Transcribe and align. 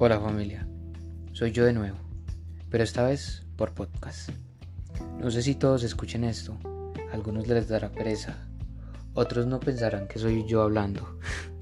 Hola 0.00 0.20
familia, 0.20 0.64
soy 1.32 1.50
yo 1.50 1.64
de 1.64 1.72
nuevo, 1.72 1.98
pero 2.70 2.84
esta 2.84 3.02
vez 3.02 3.44
por 3.56 3.74
podcast. 3.74 4.30
No 5.18 5.28
sé 5.32 5.42
si 5.42 5.56
todos 5.56 5.82
escuchen 5.82 6.22
esto, 6.22 6.56
algunos 7.10 7.48
les 7.48 7.66
dará 7.66 7.90
pereza, 7.90 8.48
otros 9.14 9.48
no 9.48 9.58
pensarán 9.58 10.06
que 10.06 10.20
soy 10.20 10.46
yo 10.46 10.62
hablando, 10.62 11.18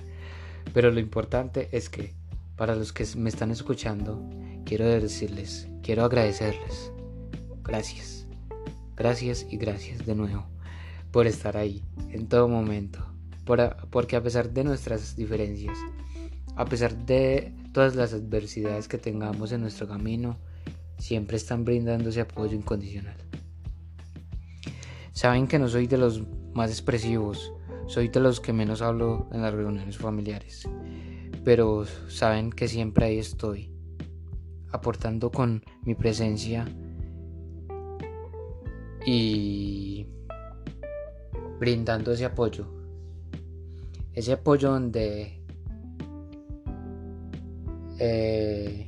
pero 0.75 0.91
lo 0.91 1.01
importante 1.01 1.71
es 1.73 1.89
que 1.89 2.12
para 2.57 2.77
los 2.77 2.93
que 2.93 3.07
me 3.17 3.30
están 3.30 3.53
escuchando, 3.53 4.23
quiero 4.66 4.84
decirles, 4.84 5.71
quiero 5.82 6.05
agradecerles, 6.05 6.93
gracias, 7.64 8.27
gracias 8.96 9.46
y 9.48 9.57
gracias 9.57 10.05
de 10.05 10.14
nuevo 10.14 10.45
por 11.11 11.27
estar 11.27 11.57
ahí 11.57 11.82
en 12.11 12.29
todo 12.29 12.48
momento, 12.48 13.03
porque 13.89 14.16
a 14.16 14.23
pesar 14.23 14.50
de 14.50 14.62
nuestras 14.62 15.16
diferencias, 15.16 15.79
a 16.55 16.66
pesar 16.66 16.95
de 17.07 17.55
todas 17.77 17.95
las 17.95 18.15
adversidades 18.15 18.89
que 18.89 18.97
tengamos 18.97 19.53
en 19.53 19.61
nuestro 19.61 19.87
camino, 19.87 20.39
siempre 20.97 21.37
están 21.37 21.62
brindándose 21.62 22.23
apoyo 22.23 22.55
incondicional. 22.57 23.19
Saben 25.12 25.47
que 25.47 25.59
no 25.59 25.69
soy 25.69 25.87
de 25.87 25.98
los 25.98 26.23
más 26.55 26.70
expresivos, 26.70 27.53
soy 27.87 28.09
de 28.09 28.19
los 28.19 28.41
que 28.41 28.55
menos 28.55 28.81
hablo 28.81 29.29
en 29.31 29.43
las 29.43 29.53
reuniones 29.53 29.98
familiares, 29.98 30.67
pero 31.45 31.84
saben 32.09 32.48
que 32.48 32.67
siempre 32.67 33.05
ahí 33.05 33.19
estoy, 33.19 33.70
aportando 34.73 35.31
con 35.31 35.62
mi 35.83 35.95
presencia 35.95 36.65
y 39.05 40.06
brindando 41.61 42.12
ese 42.12 42.25
apoyo. 42.25 42.69
Ese 44.15 44.33
apoyo 44.33 44.70
donde 44.70 45.43
eh, 47.98 48.86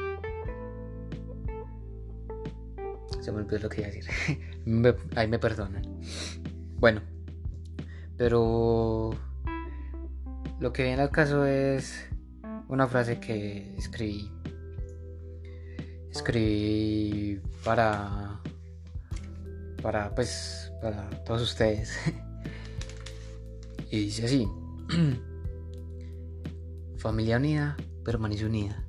se 3.21 3.33
me 3.33 3.39
olvidó 3.39 3.59
lo 3.59 3.69
que 3.69 3.81
iba 3.81 3.89
a 3.89 3.93
decir. 3.93 4.11
ahí 5.17 5.29
me 5.29 5.39
perdonan. 5.39 5.83
Bueno, 6.77 7.03
pero 8.17 9.11
lo 10.61 10.73
que 10.73 10.85
viene 10.85 11.03
al 11.03 11.11
caso 11.11 11.45
es 11.45 12.09
una 12.69 12.87
frase 12.87 13.21
que 13.21 13.75
escribí. 13.77 14.31
Escribí 16.11 17.41
para. 17.65 18.41
Para, 19.83 20.15
pues, 20.15 20.73
para 20.83 21.09
todos 21.25 21.43
ustedes. 21.43 21.97
y 23.91 24.07
dice 24.07 24.25
así: 24.25 24.49
Familia 26.97 27.37
unida 27.37 27.77
permanece 28.05 28.47
unida. 28.47 28.88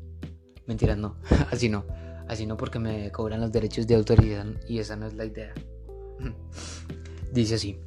Mentira, 0.69 0.95
no, 0.95 1.15
así 1.51 1.67
no. 1.67 1.83
Así 2.27 2.45
no 2.45 2.55
porque 2.55 2.77
me 2.77 3.11
cobran 3.11 3.41
los 3.41 3.51
derechos 3.51 3.87
de 3.87 3.95
autoridad 3.95 4.45
y 4.67 4.77
esa 4.77 4.95
no 4.95 5.07
es 5.07 5.15
la 5.15 5.25
idea. 5.25 5.51
Dice 7.33 7.55
así. 7.55 7.79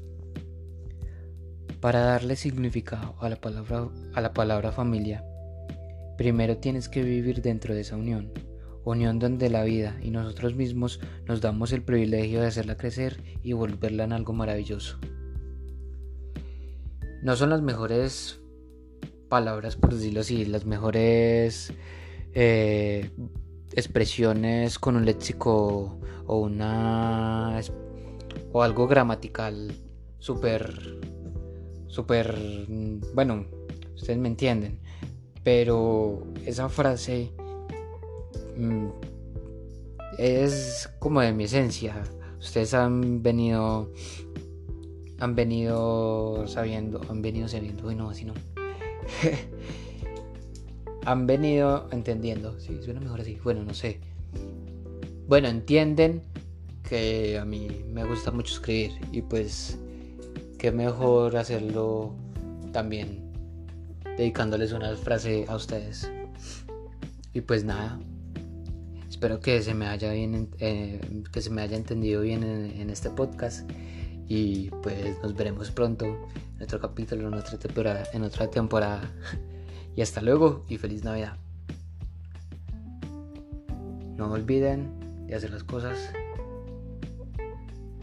Para 1.80 2.00
darle 2.00 2.34
significado 2.34 3.14
a 3.20 3.28
la 3.28 3.36
palabra, 3.36 3.89
a 4.14 4.20
la 4.20 4.33
palabra 4.33 4.72
familia, 4.72 5.24
primero 6.19 6.56
tienes 6.56 6.89
que 6.89 7.05
vivir 7.05 7.41
dentro 7.41 7.72
de 7.72 7.83
esa 7.83 7.97
unión. 7.97 8.33
Unión 8.83 9.20
donde 9.20 9.48
la 9.48 9.62
vida 9.62 9.96
y 10.02 10.11
nosotros 10.11 10.56
mismos 10.56 10.98
nos 11.27 11.41
damos 11.41 11.72
el 11.72 11.83
privilegio 11.83 12.41
de 12.41 12.48
hacerla 12.48 12.77
crecer 12.77 13.22
y 13.44 13.52
volverla 13.52 14.02
en 14.02 14.12
algo 14.12 14.33
maravilloso. 14.33 14.98
No 17.22 17.36
son 17.36 17.50
las 17.50 17.62
mejores 17.62 18.41
palabras, 19.28 19.77
por 19.77 19.94
decirlo 19.94 20.22
así, 20.22 20.44
las 20.46 20.67
mejores 20.67 21.72
eh, 22.34 23.11
expresiones 23.72 24.78
con 24.78 24.97
un 24.97 25.05
léxico 25.05 25.98
o 26.27 26.39
una 26.39 27.61
o 28.52 28.62
algo 28.62 28.86
gramatical 28.86 29.73
súper 30.18 31.01
súper 31.89 32.36
bueno 33.14 33.46
ustedes 33.95 34.18
me 34.18 34.29
entienden 34.29 34.79
pero 35.45 36.23
esa 36.46 36.68
frase 36.68 37.33
mm, 38.57 38.89
es 40.18 40.90
como 40.98 41.20
de 41.20 41.33
mi 41.33 41.45
esencia. 41.45 42.02
Ustedes 42.39 42.74
han 42.74 43.23
venido 43.23 43.92
han 45.20 45.36
venido 45.36 46.45
sabiendo 46.48 47.01
han 47.08 47.23
venido 47.23 47.46
sabiendo 47.46 47.84
bueno 47.84 48.11
así 48.11 48.24
no 48.24 48.34
han 51.05 51.27
venido 51.27 51.89
entendiendo. 51.92 52.58
Sí, 52.61 52.79
suena 52.83 53.01
mejor 53.01 53.20
así. 53.20 53.39
Bueno, 53.42 53.64
no 53.64 53.74
sé. 53.74 54.01
Bueno, 55.27 55.48
entienden 55.48 56.23
que 56.89 57.39
a 57.39 57.45
mí 57.45 57.68
me 57.89 58.05
gusta 58.05 58.30
mucho 58.30 58.55
escribir 58.55 58.92
y 59.13 59.23
pues 59.23 59.79
qué 60.58 60.73
mejor 60.73 61.36
hacerlo 61.36 62.14
también 62.73 63.33
dedicándoles 64.17 64.73
una 64.73 64.95
frase 64.96 65.46
a 65.48 65.57
ustedes. 65.57 66.11
Y 67.33 67.40
pues 67.40 67.64
nada, 67.64 67.98
espero 69.08 69.40
que 69.40 69.63
se 69.63 69.74
me 69.74 69.86
haya 69.86 70.13
bien, 70.13 70.51
eh, 70.58 71.01
que 71.33 71.40
se 71.40 71.51
me 71.51 71.63
haya 71.63 71.77
entendido 71.77 72.20
bien 72.20 72.42
en, 72.42 72.80
en, 72.80 72.90
este 72.90 73.08
podcast 73.08 73.70
y 74.29 74.69
pues 74.83 75.17
nos 75.23 75.34
veremos 75.34 75.70
pronto 75.70 76.05
en 76.05 76.63
otro 76.63 76.79
capítulo, 76.79 77.29
en 77.29 77.34
otra 77.34 77.58
temporada, 77.58 78.05
en 78.13 78.23
otra 78.23 78.51
temporada. 78.51 79.11
Y 79.95 80.03
hasta 80.03 80.23
luego 80.23 80.64
y 80.69 80.79
feliz 80.79 81.05
Navidad. 81.05 81.36
No 84.17 84.30
olviden 84.30 85.27
de 85.27 85.35
hacer 85.35 85.51
las 85.51 85.64
cosas 85.64 86.13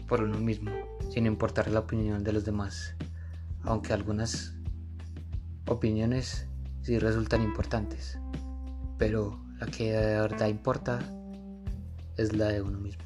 por 0.08 0.22
uno 0.22 0.38
mismo, 0.38 0.72
sin 1.12 1.26
importar 1.26 1.70
la 1.70 1.80
opinión 1.80 2.24
de 2.24 2.32
los 2.32 2.44
demás, 2.44 2.94
aunque 3.62 3.92
algunas 3.92 4.54
opiniones 5.68 6.46
sí 6.82 6.98
resultan 6.98 7.42
importantes, 7.42 8.18
pero 8.98 9.40
la 9.60 9.66
que 9.66 9.92
de 9.92 10.20
verdad 10.20 10.48
importa 10.48 10.98
es 12.16 12.32
la 12.32 12.48
de 12.48 12.60
uno 12.60 12.78
mismo. 12.78 13.04